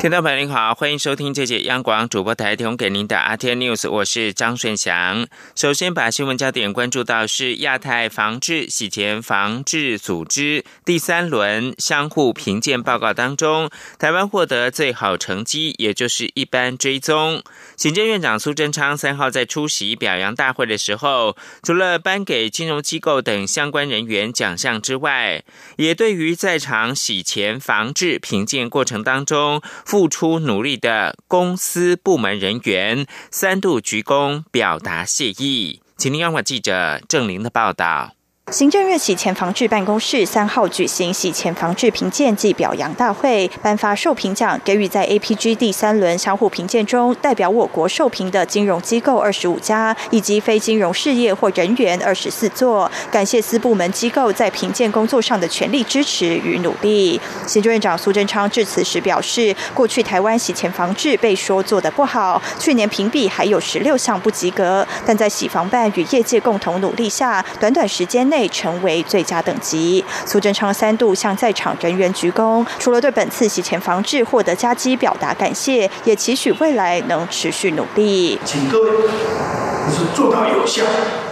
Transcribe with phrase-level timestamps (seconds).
[0.00, 5.26] 听众朋友您好，欢迎收听这节央广主播台提供给您的 RTI News，我是张顺祥。
[5.54, 13.68] 首先把新闻焦点关注到是亚太防治洗钱防治组织第三轮相互评鉴报告当中，
[13.98, 17.42] 台湾获得最好成绩，也就是一般追踪。
[17.76, 25.44] 行政院长苏贞昌三号在出席表扬大会的时候，除了颁给金融机构等相关人员奖项之外，
[25.76, 29.60] 也对于在场洗钱防治评鉴过程当中。
[29.90, 38.12] 付出努力的公司部门人员三度鞠躬表达谢意，请您央广记者郑玲的报道。
[38.50, 52.90] 行政院洗钱防治办公室三号举行洗钱防治评鉴暨表扬大会，颁发受评奖，给予在 APG 第三轮相互评鉴中代表我国受评的金融机构二十五家，以及非金融事业或人员二十四座。
[53.08, 57.20] 感谢四部门机构在评鉴工作上的全力支持与努力。
[57.46, 68.39] 行政院长苏贞昌致辞时表示，过去台湾洗钱防治被说做得不好，去年评比还有十六项不及格，但在洗防办与业界共同努力下，短短时间内。
[68.48, 70.04] 成为最佳等级。
[70.26, 78.38] 苏贞昌三度向在场人员鞠躬，除了对本次洗钱防治获得佳绩表达感谢，也期许未来能持续努力。
[78.44, 80.84] 请各位，就是做到有效，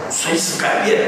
[0.09, 0.99] 随时改变，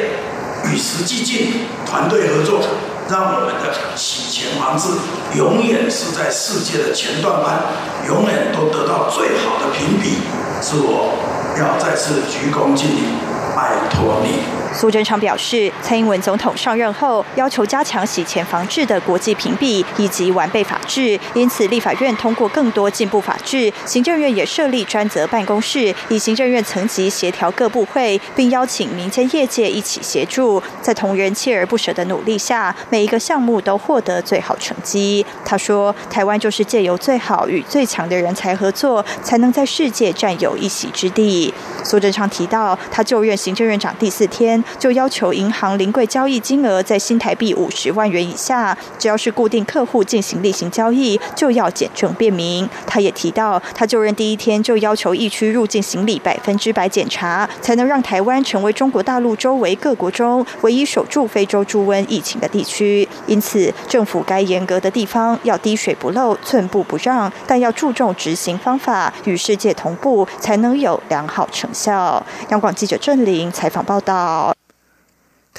[0.65, 2.61] 与时俱进，团队合作，
[3.09, 4.89] 让我们的洗钱防治
[5.37, 7.63] 永远是在世界的前段班，
[8.07, 10.17] 永远都得到最好的评比。
[10.61, 11.17] 是我
[11.57, 14.60] 要再次鞠躬尽瘁，拜托你。
[14.73, 35.25] 苏贞昌表示，蔡英文总统上任后要求加强洗钱防治的国际屏蔽以及完备法制，因此立法院通过更多进步法制，行政院也设立专责办公室，以行政院层级协调各部会，并邀请民间业界一起协助，在同仁锲而不舍的努力下，每一个项目都获得最好成绩。
[35.43, 44.60] 他说：“台湾就是借由最好与最强的人才合作，才能在世界占有一席之地。”苏贞昌提到，他就任行政院长第四天。
[44.79, 52.67] 就要求银行临柜交易金额在新台币五十万元以下，只要是固定客户进行例行交易，就要简证便民。
[52.85, 63.07] 他也提到，他就任第一天就要求疫区入境行李百分之百检查，才能让台湾成为中国大陆周围各国中唯一守住非洲猪瘟疫情的地区。
[63.27, 72.25] 因此，政府该严格的地方要滴水不漏、寸步不让，但要注重执行方法，与世界同步，才能有良好成效。
[72.49, 74.50] 央广记者郑玲采访报道。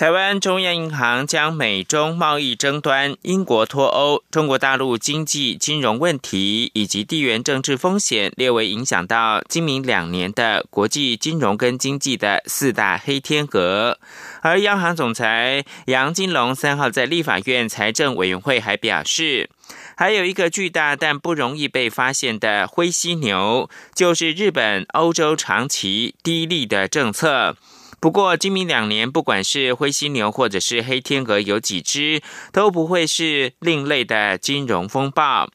[0.02, 13.96] 台湾中央银行将美中贸易争端、英国脱欧、中国大陆经济金融问题以及地缘政治风险列为影响到今明两年的国际金融跟经济的四大黑天鹅。
[14.40, 19.48] 而央行总裁杨金龙三号在立法院财政委员会还表示，
[19.96, 27.56] 还有一个巨大但不容易被发现的灰犀牛，就是日本、欧洲长期低利的政策。
[28.02, 32.20] 不过，今明两年，不管是灰犀牛或者是黑天鹅有几只，
[32.52, 35.48] 都不会是另类的金融风暴。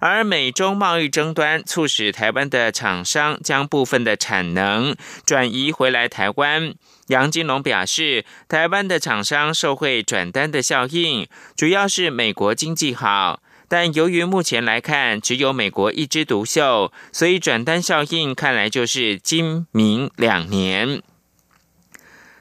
[0.00, 6.74] 而美中贸易争端促使台湾的厂商将部分的产能转移回来台湾。
[7.06, 21.00] 杨金龙表示，台湾的厂商受惠转单的效应，主要是美国经济好，但由于目前来看只有美国一枝独秀，所以转单效应看来就是今明两年。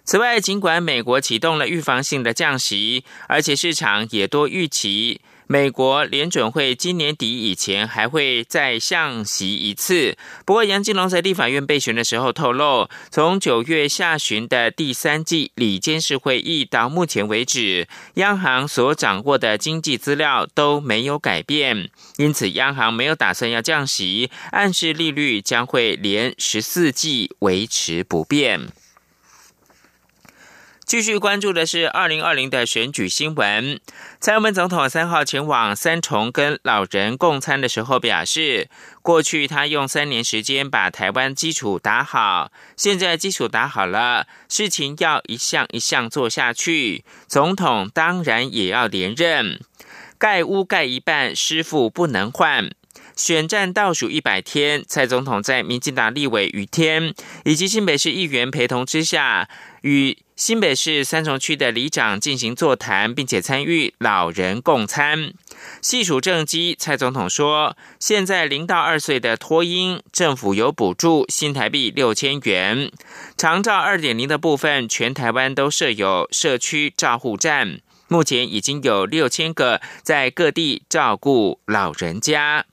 [0.05, 10.17] 此外，尽管美国启动了预防性的降息，而且市场也多预期美国联准会今年底以前还会再降息一次。
[10.45, 28.67] 不过，杨金龙在立法院备询的时候透露，从九月下旬的第三季里监事会议到目前为止，央行所掌握的经济资料都没有改变，因此央行没有打算要降息，暗示利率将会连十四季维持不变。
[30.85, 33.79] 继续关注的是二零二零的选举新闻。
[34.19, 38.69] 蔡英文总统三号前往三重跟老人共餐的时候表示，
[39.01, 47.03] 过去他用三年时间把台湾基础打好，现在基础打好了，事情要一项一项做下去。
[47.27, 49.59] 总统当然也要连任，
[50.17, 52.69] 盖屋盖一半，师傅不能换。
[53.15, 57.13] 选战倒数一百天，蔡总统在民进党立委于天
[57.45, 59.47] 以及新北市议员陪同之下，
[59.81, 65.31] 与新北市三重区的里长进行座谈，并且参与老人共餐。
[65.79, 72.91] 细数政绩，蔡总统说，现在零到二岁的托婴，政府有补助新台币六千元。
[73.37, 82.65] 长照二点零的部分，全台湾都设有社区照护站，目前已经有六千个在各地照顾老人家。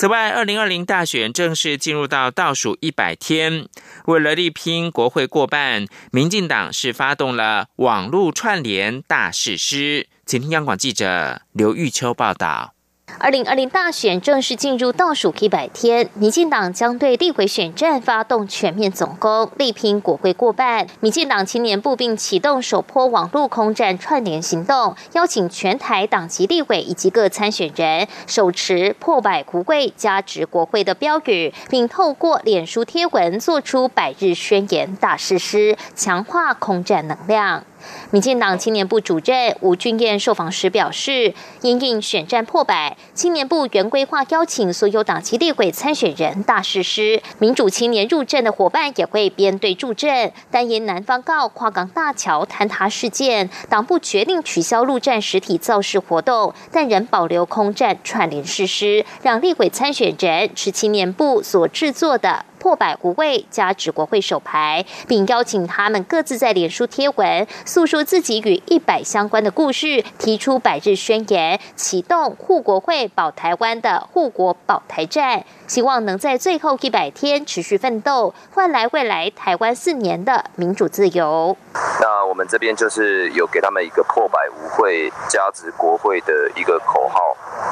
[0.00, 3.68] 此外，二零二零大选正式进入到倒数一百天，
[4.06, 10.08] 为了力拼国会过半，民进党是发动了网络串联大誓师。
[10.24, 12.72] 请听央广记者刘玉秋报道。
[13.18, 20.86] 二零二零大选正式进入倒数一百天，民进党将对立委选战发动全面总攻，力拼国会过半。
[21.00, 37.64] 民进党青年部并启动首波网络空战串联行动，邀请全台党籍立委以及各参选人手持破百国会加值国会的标语，并透过脸书贴文做出百日宣言大誓师，强化空战能量。
[38.10, 50.32] 民进党青年部主任吴俊彦受访时表示，因应选战破百，青年部原规划邀请所有党籍立委参选人大誓师，民主青年入阵的伙伴也会编队助阵。
[50.50, 62.44] 但因南方告跨港大桥坍塌事件，党部决定取消陆战实体造势活动，但仍保留空战串联誓师，让立委参选人持青年部所制作的。
[62.60, 81.56] 破百无畏加指国会首牌，并邀请他们各自在脸书贴文，诉说自己与一百相关的故事，提出百日宣言，启动护国会保台湾的护国保台战，希望能在最后一百天持续奋斗，换来未来台湾四年的民主自由。
[82.02, 87.18] 那我们这边就是有给他们一个破百无会加值国会的一个口号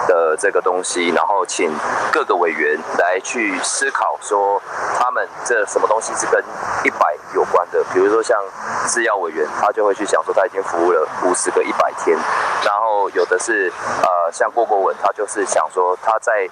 [0.06, 1.70] 的这个东西，然后请
[2.10, 4.62] 各个委员来去思考说。
[4.98, 6.42] 他们这什么东西是跟
[6.84, 7.82] 一百有关的？
[7.92, 8.38] 比如说像
[8.86, 12.16] 制药委员，他就会去想说他已经服务了五十个一百天，
[12.64, 13.72] 然后有的是
[14.02, 16.48] 呃像郭国文，他就是想说他在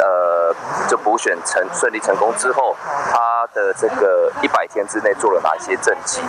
[0.00, 0.54] 呃
[0.88, 2.76] 就补选成顺利成功之后，
[3.10, 6.20] 他的这个一百天之内做了哪些政绩？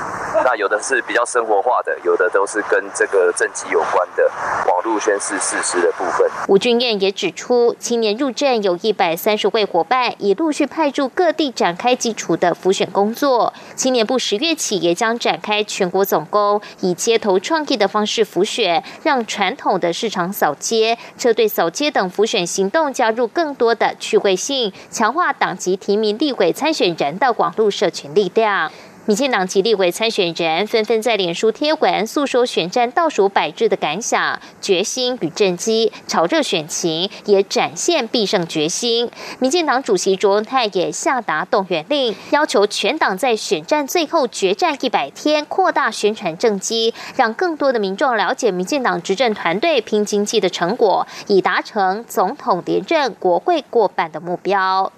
[0.44, 4.30] 那有的是比较生活化的，有的都是跟这个政绩有关的
[4.68, 6.30] 网络宣誓事实的部分。
[6.48, 11.33] 吴俊彦也指出，青年入政有一百三十位伙伴，已陆续派驻各。
[11.34, 28.72] 地展开基础的浮选工作，青年部十月起也将展开全国总攻，以街头创意的方式浮选，让传统的市场扫街、车队扫街等浮选行动加入更多的趣味性，强化党籍提名立委参选人的网络社群力量。
[29.06, 39.12] 民进党及立委参选人纷纷在脸书贴文诉说选战倒数百日的感想、决心与政绩，炒热选情，也展现必胜决心。
[39.40, 54.94] 民进党主席卓文泰也下达动员令，要求全党在选战最后决战一百天，扩大宣传政绩，让更多的民众了解民进党执政团队拼经济的成果，以达成总统连任、国会过半的目标。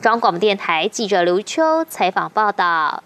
[0.00, 3.04] 中央广播电台记者刘秋采访报道。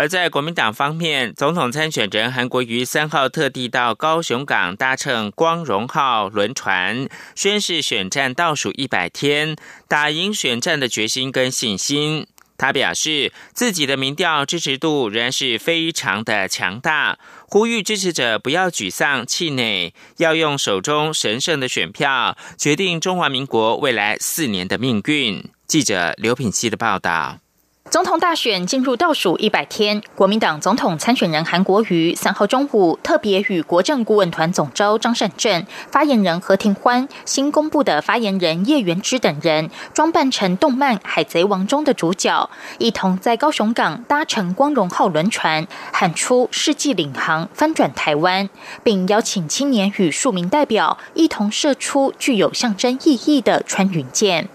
[0.00, 9.54] 而在国民党方面，总统参选人韩国瑜三号特地到高雄港搭乘“光荣号”轮船，宣誓选战倒数一百天，
[9.86, 12.26] 打赢选战的决心跟信心。
[12.56, 25.44] 他表示，自己的民调支持度仍然是非常的强大，呼吁支持者不要沮丧气馁，要用手中神圣的选票决定中华民国未来四年的命运。
[25.66, 27.40] 记者刘品希的报道。
[27.88, 48.48] 总统大选进入倒数一百天，国民党总统参选人韩国瑜三号中午特别与国政顾问团总召张善政、发言人何庭欢、新公布的发言人叶元之等人，装扮成动漫《海贼王》中的主角，一同在高雄港搭乘“光荣号”轮船，喊出“世纪领航，翻转台湾”，
[48.84, 54.48] 并邀请青年与数名代表一同射出具有象征意义的穿云箭。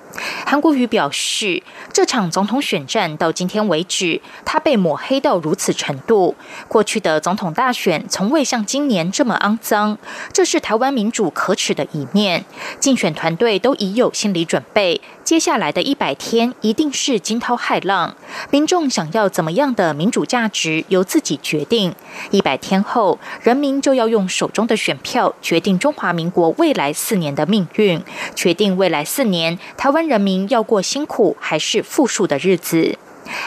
[0.45, 6.35] 韩国瑜表示，这场总统选战到今天为止，他被抹黑到如此程度。
[6.67, 9.97] 过去的总统大选从未像今年这么肮脏，
[10.31, 12.45] 这是台湾民主可耻的一面。
[12.79, 18.15] 竞选团队都已有心理准备，接下来的一百天一定是惊涛骇浪。
[18.51, 21.95] 民众想要怎么样的民主价值，由自己决定。
[22.29, 27.99] 一百天后，人民就要用手中的选票决定中华民国未来四年的命运，
[28.35, 30.05] 决定未来四年台湾。
[30.05, 32.95] 人民要过辛苦还是富庶的日子？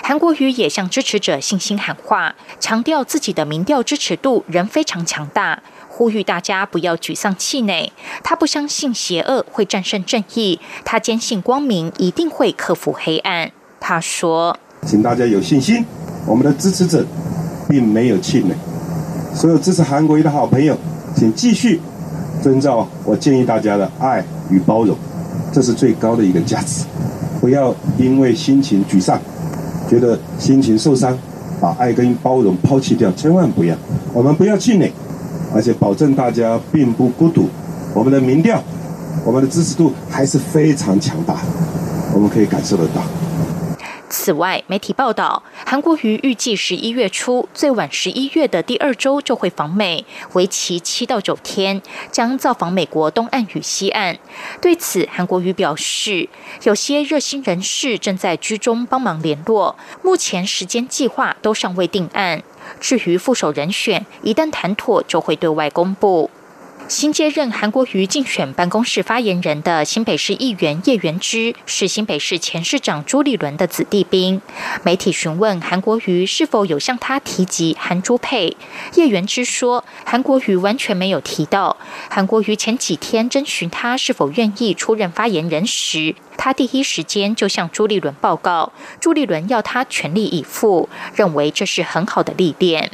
[0.03, 5.63] 韩国瑜也向支持者信心喊话，强调自己的民调支持度仍非常强大，
[5.99, 7.93] 呼吁大家不要沮丧气馁。
[8.23, 13.51] 他不相信邪恶会战胜正义，他坚信光明一定会克服黑暗。
[13.81, 15.85] 他说：“请大家有信心，
[16.25, 17.05] 我们的支持者
[17.69, 18.55] 并没有气馁。”
[19.35, 20.79] 所有支持韩国瑜的好朋友，
[21.17, 21.81] 请继续
[22.41, 24.97] 遵照我建议大家的爱与包容，
[25.53, 26.85] 这是最高的一个价值。
[27.41, 29.21] 不要因为心情沮丧，
[29.91, 31.19] 觉得心情受伤，
[31.61, 33.75] 把爱跟包容抛弃掉，千万不要。
[34.13, 34.93] 我们不要气馁，
[35.55, 37.49] 而且保证大家并不孤独。
[37.95, 38.63] 我们的民调，
[39.25, 41.37] 我们的支持度还是非常强大，
[42.15, 43.03] 我们可以感受得到。
[44.11, 54.19] 此外，媒体报道，韩国瑜预计十一月初，最晚十一月的第二周就会访美，为期七到九天，将造访美国东岸与西岸。
[54.61, 56.29] 对此，韩国瑜表示，
[56.63, 62.43] 有些热心人士正在居中帮忙联络，目前时间计划都尚未定案。
[62.81, 66.31] 至于副手人选，一旦谈妥，就会对外公布。
[66.89, 74.41] 新接任韩国瑜竞选办公室发言人的新北市议员叶元之，是新北市前市长朱立伦的子弟兵。
[74.83, 78.57] 媒体询问韩国瑜是否有向他提及韩朱配，
[78.95, 81.77] 叶元之说，韩国瑜完全没有提到。
[82.09, 92.91] 韩国瑜前几天征询他是否愿意出任发言人时，他第一时间就向朱立伦报告，朱立伦要他全力以赴，认为这是很好的历练。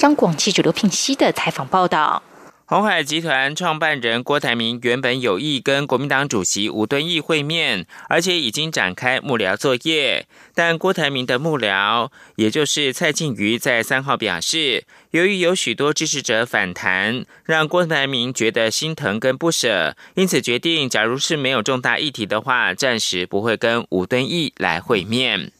[0.00, 2.24] 央广记者刘聘熙的采访报道。
[2.68, 10.26] 鸿海集团创办人郭台铭原本有意跟国民党主席吴敦义会面，而且已经展开幕僚作业。
[10.52, 25.52] 但郭台铭的幕僚，也就是蔡靖瑜，在三号表示，由于有许多支持者反弹，让郭台铭觉得心疼跟不舍，因此决定，假如是没有重大议题的话，暂时不会跟吴敦义来会面。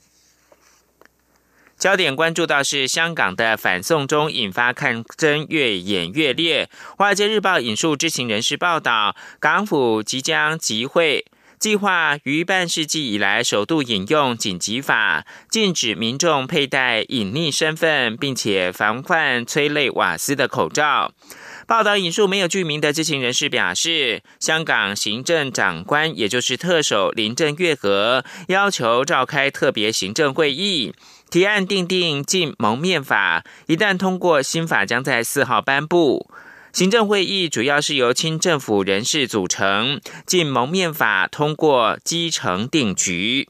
[1.78, 6.70] 焦点关注到是香港的反送中引发抗争越演越烈。
[6.96, 11.26] 华尔街日报引述知情人士报道，港府即将集会，
[11.58, 21.12] 计划于半世纪以来首度引用紧急法，禁止民众佩戴隐匿身份并且防范催泪瓦斯的口罩。
[21.66, 30.94] 报道引述没有具名的知情人士表示，香港行政长官也就是特首林郑月娥要求召开特别行政会议。
[31.30, 36.30] 提案定定禁蒙面法，一旦通过，新法将在四号颁布。
[36.72, 43.48] 行政会议主要是由亲政府人士组成，禁蒙面法通过基层定局。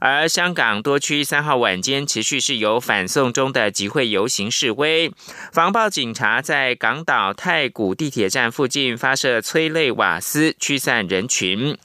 [0.00, 5.12] 而香港多区三号晚间持续是有反送中的集会游行示威，
[5.52, 11.76] 防暴警察在港岛太古地铁站附近发射催泪瓦斯驱散人群。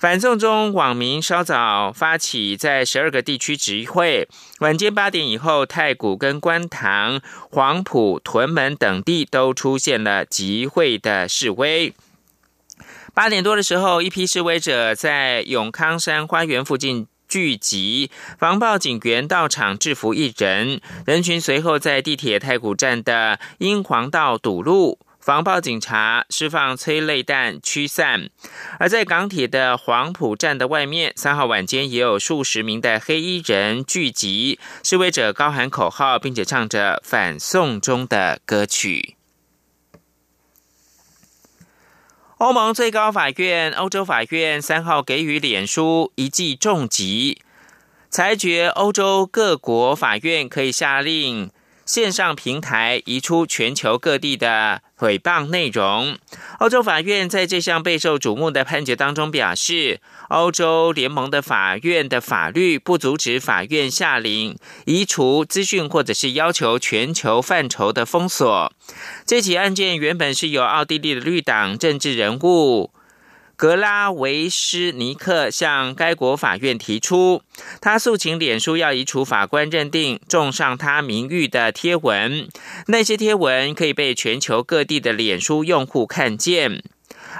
[0.00, 4.26] 反送中网民稍早发起在十二个地区集会，
[4.60, 11.92] 晚间八点以后，太古跟观塘、黄埔、屯门等地都出现了集会的示威。
[13.12, 24.98] 八点多的时候，一批示威者在永康山花园附近聚集，防暴警员到场制服一人，人群随后在地铁太古站的英皇道堵路。
[25.20, 28.30] 防暴警察释放催泪弹驱散，
[28.78, 39.16] 而在港铁的黄埔站的外面，三号晚间也有数十名的黑衣人聚集，示威者高喊口号，并且唱着反送中的歌曲。
[42.38, 47.42] 欧盟最高法院、欧洲法院三号给予脸书一记重击，
[48.08, 51.50] 裁决欧洲各国法院可以下令。
[51.86, 56.18] 线上平台移出全球各地的诽谤内容。
[56.58, 68.70] 欧洲法院在这项备受瞩目的判决当中表示，欧洲联盟的法院的法律不阻止法院下令移除资讯，或者是要求全球范畴的封锁。
[69.24, 72.90] 这起案件原本是由奥地利的绿党政治人物。
[73.60, 77.42] 格拉维斯尼克向该国法院提出，
[77.78, 82.48] 他诉请脸书要移除法官认定重伤他名誉的贴文，
[82.86, 86.82] 那些贴文可以被全球各地的脸书用户看见。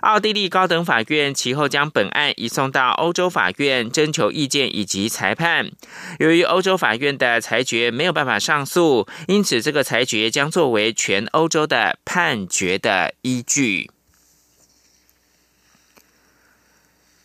[0.03, 5.71] 奥地利高等法院其后将本案移送到欧洲法院征求意见以及裁判。
[6.19, 13.91] 由于欧洲法院的裁决没有办法上诉，因此这个裁决将作为全欧洲的判决的依据。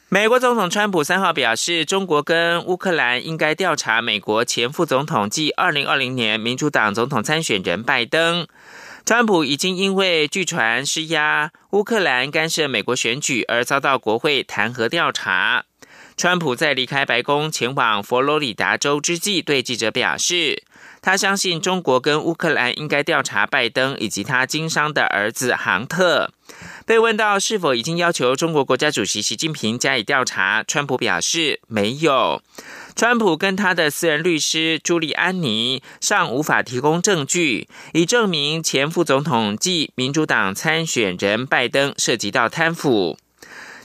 [0.07, 8.47] 美国总统川普三号表示，中国跟乌克兰应该调查美国前副总统暨二零二零年民主党总统参选人拜登。
[9.03, 15.65] 川普已经因为据传施压乌克兰干涉美国选举而遭到国会弹劾调查。
[16.15, 20.63] 川普在离开白宫前往佛罗里达州之际，对记者表示，
[21.01, 26.31] 他相信中国跟乌克兰应该调查拜登以及他经商的儿子杭特。
[26.85, 32.43] 被问到是否已经要求中国国家主席习近平加以调查，川普表示没有。
[32.95, 43.17] 川普跟他的私人律师朱利安尼尚无法提供证据，以证明前副总统暨民主党参选人拜登涉及到贪腐。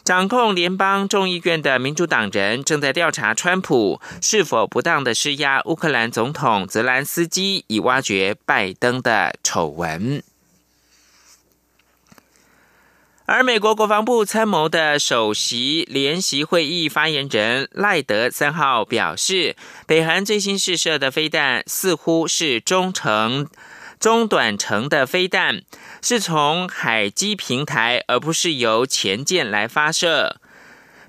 [0.05, 10.23] 掌控联邦众议院的民主党人正在调查川普是否不当的施压乌克兰总统泽兰斯基，以挖掘拜登的丑闻。
[13.33, 19.55] 而美国国防部参谋的首席联席会议发言人赖德三号表示，
[19.87, 23.49] 北韩最新试射的飞弹似乎是中程、
[24.01, 25.63] 中短程的飞弹，
[26.03, 30.41] 是从海基平台，而不是由前舰来发射。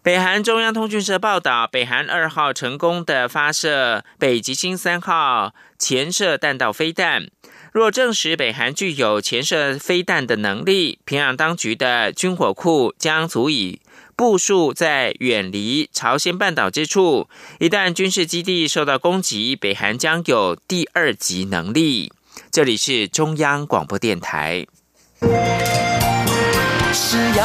[0.04, 7.32] 北韩中央通讯社报道，北韩二号成功的发射北极星三号潜射弹道飞弹。
[7.72, 13.80] 若证实北韩具有潜射飞弹的能力，平壤当局的军火库将足以
[14.18, 17.30] 部署在远离朝鲜半岛之处。
[17.60, 22.12] 一旦军事基地受到攻击，北韩将有第二级能力。
[22.52, 24.68] 这里是中央广播电台。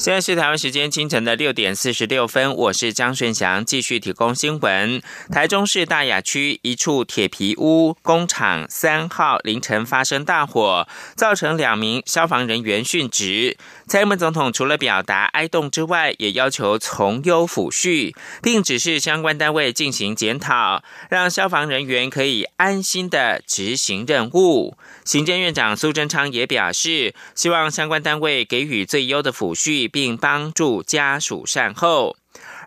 [0.00, 5.02] 现在是台湾时间清晨的六点四十六分，我是张顺祥，继续提供新闻。
[5.30, 13.58] 台中市大雅区一处铁皮屋工厂三号凌晨发生大火，造成两名消防人员殉职。
[13.90, 24.78] 蔡英文总统除了表达哀动之外，也要求从优抚恤，并指示相关单位进行检讨，让消防人员可以安心的执行任务。
[25.04, 29.90] 行政院长苏贞昌也表示，希望相关单位给予最优的抚恤。
[29.90, 32.16] 并帮助家属善后，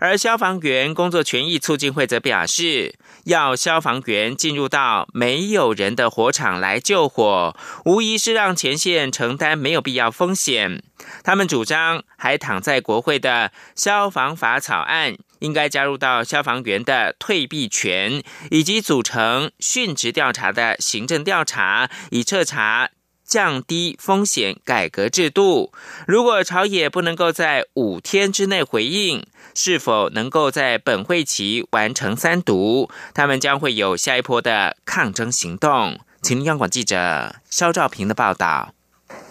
[0.04, 2.94] 而消防员工作权益促进会则表示，
[3.24, 7.56] 要消防员进入到没有人的火场来救火，
[7.86, 10.84] 无疑是让前线承担没有必要风险。
[11.24, 22.90] 他们主张，还躺在国会的消防法草案，应该加入到消防员的退避权，以及组成殉职调查的行政调查，以彻查。
[23.26, 25.72] 降低风险改革制度，
[26.06, 36.00] 如果朝野不能够在五天之内回应，是否能够在本会期完成三读，他们将会有下一波的抗争行动。
[36.22, 38.74] 请央广记者肖兆平的报道。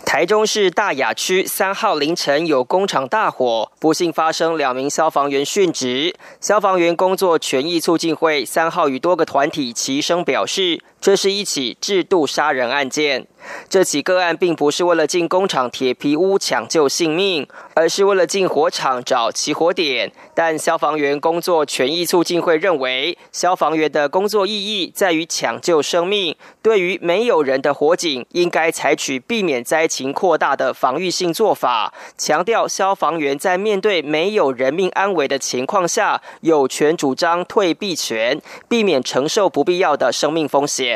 [0.05, 6.15] 台中市大雅区三号凌晨有工厂大火，不幸发生两名消防员殉职。
[6.41, 10.83] 消防员工作权益促进会三号与多个团体齐声表示。
[11.03, 13.27] 这是一起制度杀人案件。
[13.69, 20.13] 这起个案并不是为了进工厂铁皮屋抢救性命，而是为了进火场找起火点。
[20.33, 26.37] 但消防员工作权益促进会认为，消防员的工作意义在于抢救生命。
[26.63, 31.93] 对于没有人的火警，应该采取避免灾情扩大的防御性做法。
[32.17, 40.92] 强调消防员在面对没有人命安危的情况下，有权主张退避权，避免承受不必要的生命风险。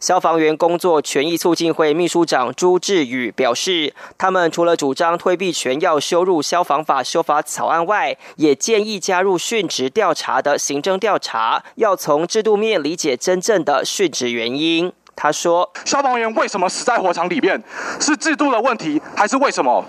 [0.00, 14.92] 消防员工作权益促进会秘书长朱志宇表示，他们除了主张退避权要修入消防法修法草案外，也建议加入殉职调查的行政调查，要从制度面理解真正的殉职原因。
[15.14, 17.60] 他说：“消防员为什么死在火场里面？
[17.98, 19.84] 是制度的问题，还是为什么？”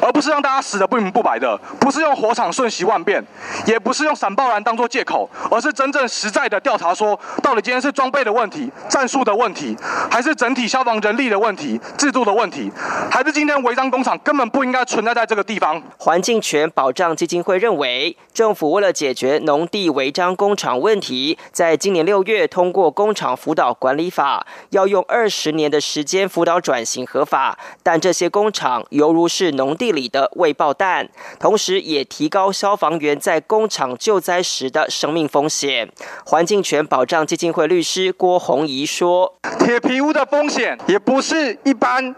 [0.00, 3.22] 而不是让大家死的不明不白的，不是用火场瞬息万变，
[3.66, 9.76] 也不是用闪爆燃当做借口，而是真正实在的调查，说到底今天是装备的问题、战术的问题，
[10.10, 12.72] 还是整体消防人力的问题、制度的问题，
[13.10, 15.82] 还是今天违章工厂根本不应该存在在这个地方？
[15.98, 29.89] 环境权保障基金会认为，政府为了解决农地违章工厂问题，在今年六月通过工厂辅导管理法，要用二十年的时间辅导转型合法，但这些工厂犹如是农地。
[29.92, 35.90] 里的未爆弹，同时也提高消防员在工厂救灾时的生命风险。
[36.24, 42.14] 环境权保障基金会律师郭红怡说：“铁皮屋的风险也不是一般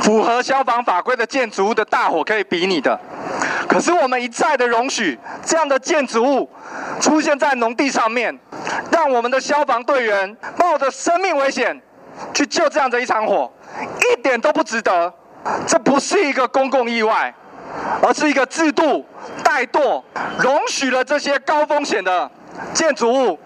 [0.00, 2.98] 符合消防法规的建筑物的大火可以比拟的。
[3.68, 6.50] 可是我们一再的容许这样的建筑物
[7.00, 8.38] 出现在农地上面，
[8.90, 11.80] 让我们的消防队员冒着生命危险
[12.34, 13.52] 去救这样的一场火，
[14.12, 15.12] 一点都不值得。”
[15.66, 17.34] 这不是一个公共意外，
[18.02, 19.06] 而是一个制度
[19.42, 20.02] 怠惰，
[20.38, 22.30] 容许了这些高风险的
[22.74, 23.38] 建筑物。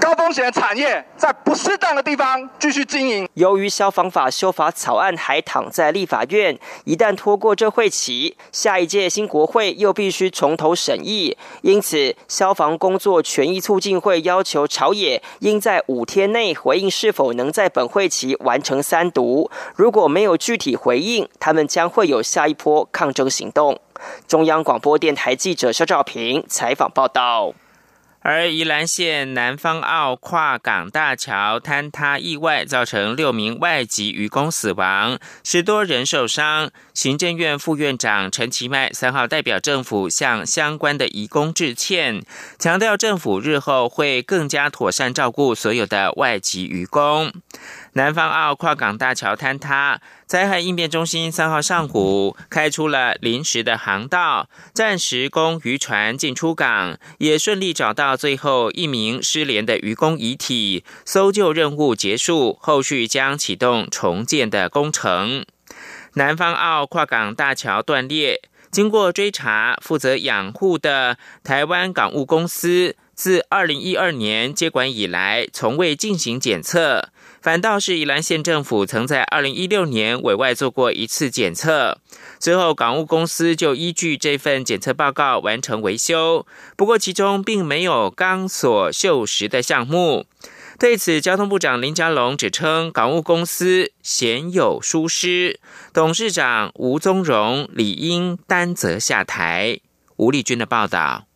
[0.00, 3.28] 高风险产业在不适当的地方继续经营。
[3.34, 11.36] 由于消防法修法草案还躺在立法院，一旦拖过这会期，下一届新国会又必须从头审议。
[11.62, 19.50] 因此，消防工作权益促进会要求朝野应在五天内回应是否能在本会期完成三读。
[19.74, 23.80] 如果没有具体回应，他们将会有下一波抗争行动。
[24.26, 27.52] 中央广播电台记者肖兆平采访报道。
[28.20, 36.70] 而宜兰县南方澳跨港大桥坍塌意外，造成六名外籍渔工死亡，十多人受伤。
[36.92, 42.22] 行政院副院长陈其迈三号代表政府向相关的移工致歉，
[42.58, 47.32] 强调政府日后会更加妥善照顾所有的外籍渔工。
[47.98, 65.44] 南方澳跨港大桥坍塌，灾害应变中心三号上午开出了临时的航道，暂时供渔船进出港，也顺利找到最后一名失联的渔工遗体，搜救任务结束，后续将启动重建的工程。
[66.14, 77.08] 南方澳跨港大桥断裂，经过追查，负责养护的台湾港务公司自二零一二年接管以来，从未进行检测，
[77.48, 81.96] 反倒是宜兰县政府曾在二零一六年委外做过一次检测，
[82.38, 86.44] 之后港务公司就依据这份检测报告完成维修，
[86.76, 90.26] 不过其中并没有钢索锈蚀的项目。
[90.78, 95.58] 对此，交通部长林佳龙指称港务公司鲜有疏失，
[95.94, 99.80] 董事长吴宗荣理应担责下台。
[100.16, 101.27] 吴丽君的报道。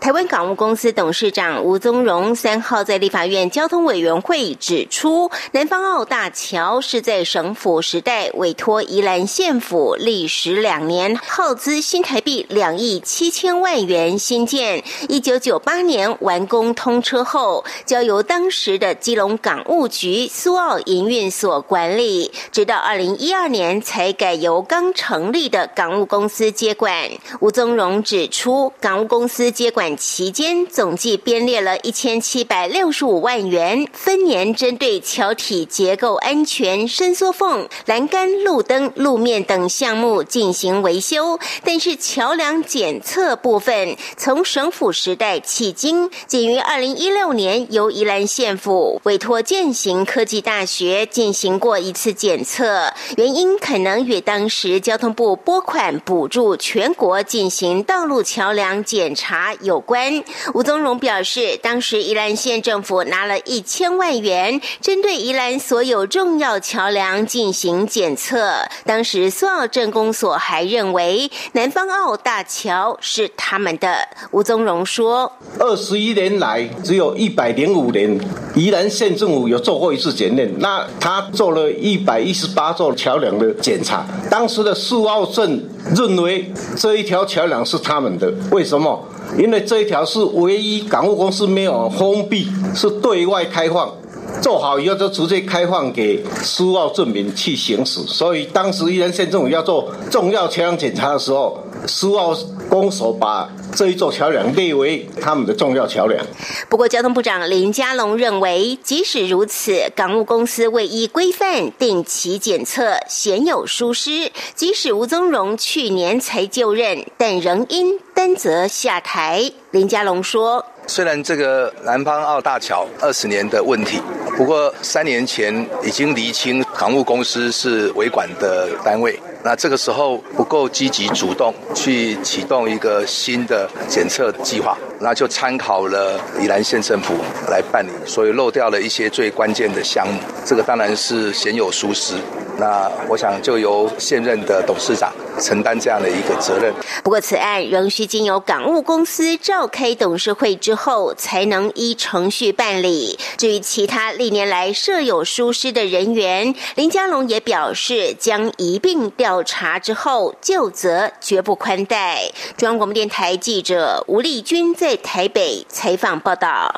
[0.00, 14.82] 台湾港务公司董事长吴宗荣三号在立法院交通委员会指出，南方澳大桥是在省府时代委托宜兰县府历时两年，耗资新台币两亿七千万元新建。
[15.08, 27.10] 一九九八年完工通车后，交由当时的基隆港务局苏澳营运所管理，直到二零一二年才改由刚成立的港务公司接管。
[27.40, 29.41] 吴宗荣指出，港务公司。
[29.50, 41.38] 接管期间，总计编列了一千七百六十五万元，分年针对桥体结构安全、伸缩缝、栏杆、路灯、路面等项目进行维修。
[41.64, 59.31] 但是桥梁检测部分，从省府时代迄今，仅于二零一六年由宜兰县府委托建行科技大学进行过一次检测，原因可能与当时交通部拨款补助全国进行道路桥梁检查。
[59.32, 68.68] 查有关，吴宗荣表示，当时宜兰县政府拿了一千万元，针对宜兰所有重要桥梁进行检测。
[68.84, 74.06] 当时苏澳镇公所还认为南方澳大桥是他们的。
[74.32, 78.20] 吴宗荣说：“二十一年来，只有一百零五年
[78.54, 84.04] 宜兰县政府有做过一次检验，那他做了一百一十八座桥梁的检查。
[84.30, 85.64] 当时的苏澳镇
[85.96, 89.02] 认为这一条桥梁是他们的，为什么？”
[89.38, 93.90] 因为这一条是唯一港务公司没有封闭，是对外开放，
[94.40, 98.00] 做好以后就直接开放给苏澳镇民去行驶。
[98.06, 102.36] 所以当时宜兰县政府要做重要桥梁检查的时候，苏澳
[102.68, 103.48] 公所把。
[103.74, 106.22] 这一座桥梁列为他们的重要桥梁。
[106.68, 114.30] 不过，交通部长林佳龙认为，即使如此，港务公司未依规范定期检测，鲜有疏失。
[114.54, 119.50] 即使吴宗荣去年才就任，但仍应担责下台。
[119.70, 124.00] 林佳龙说：“虽然这个南方澳大桥二十年的问题，
[124.36, 137.14] 不过三年前已经厘清港务公司是维管的单位。”那这个时候不够积极主动去启动一个新的检测计划，那就参考了宜兰县政府
[137.50, 142.14] 来办理，所以漏掉了一些最关键的项目，这个当然是鲜有疏失。
[142.58, 146.72] 那我想就由现任的董事长承担这样的一个责任。
[147.02, 153.18] 不过，此案仍需经由港务公司召开董事会之后，才能依程序办理。
[153.36, 162.30] 至于其他历年来设有疏失的人员，林佳龙也表示，将一并调查之后就责，绝不宽待。
[162.56, 166.74] 中央广播电台记者吴丽君在台北采访报道。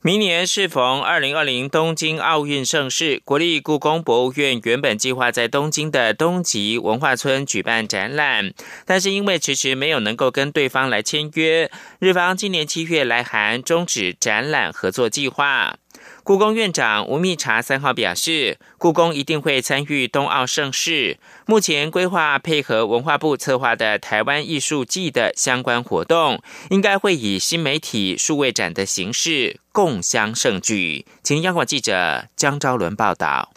[0.00, 8.54] 明年适逢二零二零东京奥运盛世，国立故宫博物院原本计划在东京的东极文化村举办展览，
[8.86, 15.76] 但是因为迟迟没有能够跟对方来签约，日方今年七月来函终止展览合作计划。
[16.22, 21.18] 故宫院长吴密察三号表示，故宫一定会参与冬奥盛事。
[21.46, 31.06] 目前规划配合文化部策划的台湾艺术季的相关活动，应该会以新媒体数位展的形式共襄盛举。
[31.22, 33.50] 请央广记者江昭伦报道。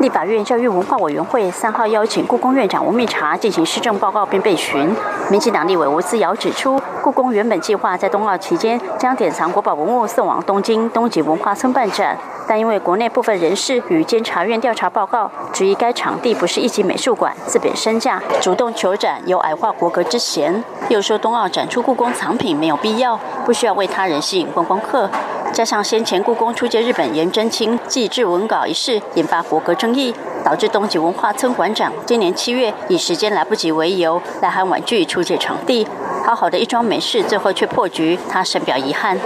[0.00, 4.94] 立法院教育文化委员会三号邀请故宫院长吴密察进行施政报告并备询。
[5.30, 20.62] 民进党立委吴思瑶指出，故宫原本计划在冬奥期间将典藏国宝文物送往东京东极文化村办展，但因为国内部分人士与监察院调查报告，质疑该场地不是一级美术馆，自贬身价，主动求展有矮化国格之嫌。
[20.90, 25.08] 又说冬奥展出故宫藏品没有必要，不需要为他人吸引观光客。
[25.52, 35.86] 加上先前故宫出借日本颜真卿祭制文稿一事，引发国格争议，导致东极文化村馆长今年七月以时间来不及为由来函婉拒出借场地。
[36.26, 39.16] 好好的一桩美事，最后却破局，他深表遗憾。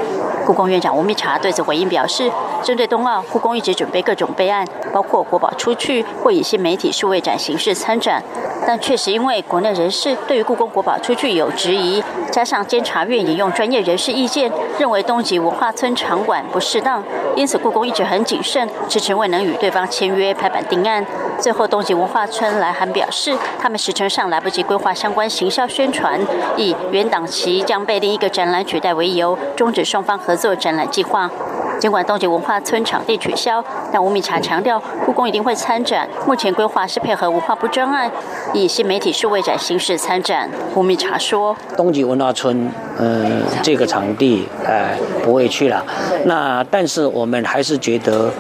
[0.45, 2.31] 故宫院长吴密察对此回应表示，
[2.63, 8.23] 针对冬奥，故宫一直准备各种备案，包括国宝出去或以新媒体数位展形式参展。
[8.67, 17.03] 但确实因为国内人士对于故宫国宝出去有质疑，加上监察院引用专业人士意见，认为东极文化村场馆不适当，
[17.35, 21.07] 因此故宫一直很谨慎，迟迟未能与对方签约拍板定案。
[21.41, 26.21] 最后，东极文化村来函表示，他们时程上来不及规划相关行销宣传，
[26.57, 31.31] 以原档期将被另一个展览取代为由，终止双方合作展览计划。
[31.79, 36.07] 尽管东极文化村场地取消，但吴米茶强调，故宫一定会参展。
[36.27, 38.11] 目前规划是配合文化部专案，
[38.53, 40.51] 以新媒体数位展形式参展。
[40.75, 45.83] 吴米茶说：“东极文化村，嗯，这个场地，哎，不会去了。
[46.27, 48.31] 那但是我们还是觉得，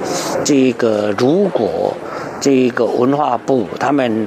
[0.44, 1.94] 这个如果
[2.40, 4.26] 这个文化部他们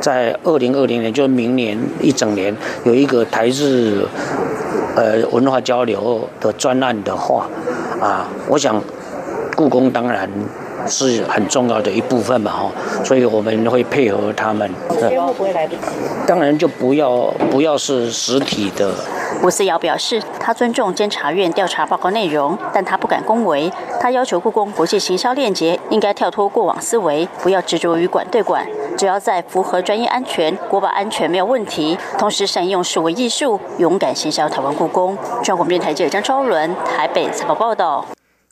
[0.00, 4.06] 在二零二零年，就明年一整年有一个台日。”
[4.96, 7.46] 呃，文化交流的专案的话，
[8.00, 8.82] 啊，我想
[9.54, 10.28] 故宫当然
[10.88, 12.72] 是很重要的一部分嘛，哈，
[13.04, 14.68] 所以我们会配合他们。
[14.88, 15.68] 会不会来
[16.26, 18.92] 当然就不要不要是实体的。
[19.40, 23.72] 吴思瑶表示，他尊重监察院调查报告内容，但他不敢恭维。
[24.00, 35.16] 他要求故宫国际行销链接应该跳脱过往思维，不要执着于管对管，只要在符合专业安全、国宝安全没有问题，同时善用数位艺术，勇敢行销台湾故宫。
[35.42, 38.04] 中国电台记者张超伦台北采访报道。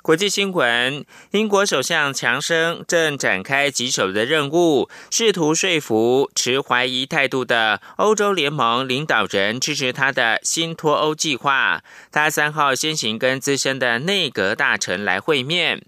[0.07, 11.83] 国际新闻：英国首相强生正展开棘手的任务，试图说服持怀疑态度的欧洲联盟领导人支持他的新脱欧计划。
[12.13, 15.83] 他三号先行跟资深的内阁大臣来会面。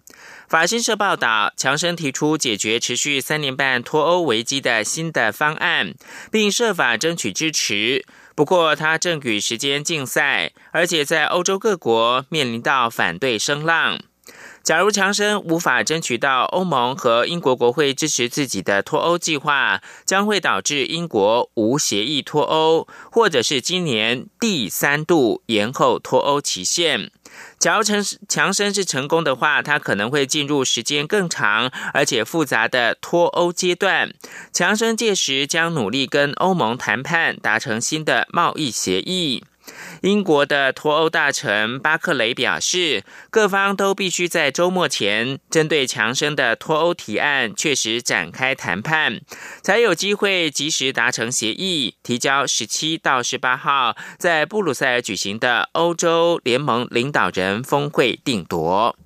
[0.49, 5.95] 法新社报道，强生提出解决持续三年半脱欧危机的新的方案，
[6.31, 8.05] 并设法争取支持。
[8.35, 13.99] 不过，他正与时间竞赛，而且在欧洲各国面临到反对声浪。
[14.63, 27.11] 假如强生无法争取到欧盟和英国国会支持自己的脱欧计划，将会导致英国无协议脱欧，或者是今年第三度延后脱欧期限。
[27.59, 34.13] 假如强强生是成功的话，他可能会进入时间更长而且复杂的脱欧阶段。
[34.53, 39.45] 强生届时将努力跟欧盟谈判，达成新的贸易协议。
[40.03, 49.21] 英国的脱欧大臣巴克雷表示，各方都必须在周末前针对强生的脱欧提案确实展开谈判，
[49.63, 58.97] 才有机会及时达成协议，提交十七到十八号在布鲁塞尔举行的欧洲联盟领导人峰会定夺。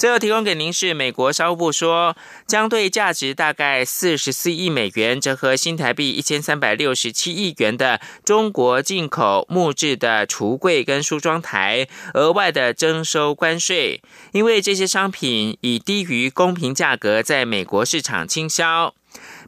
[0.00, 14.00] 最后提供给您是美国商务部说，将对价值大概四十四亿美元，折合新台币一千三百六十七亿元的中国进口木质的橱柜跟梳妆台额外的征收关税，
[14.32, 18.94] 因为这些商品以低于公平价格在美国市场倾销。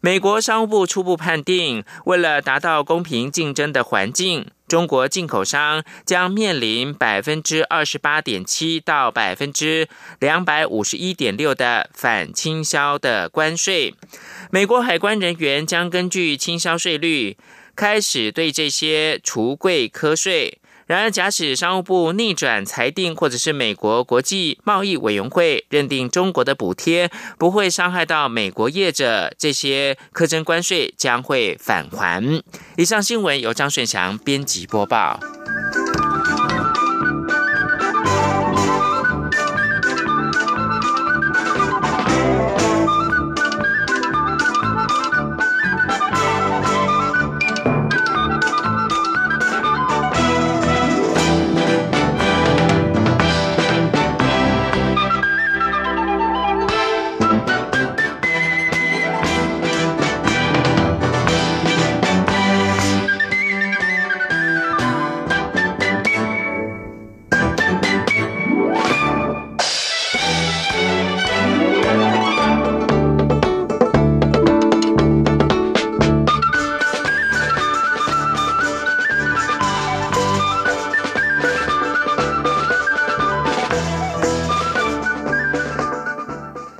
[0.04, 9.88] 美国商务部初步判定，为了达到公平竞争的环境，中国进口商将面临百分之二十八点七到百分之
[10.18, 13.94] 两百五十一点六的反倾销的关税。
[14.50, 17.36] 美国海关人员将根据倾销税率，
[17.76, 20.58] 开始对这些橱柜科税。
[20.92, 32.42] 然而，假使商务部逆转裁定，或者是美国国际贸易委员会认定中国的补贴不会伤害到美国业者，这些苛征关税将会返还。
[32.76, 35.18] 以上新闻由张顺祥编辑播报。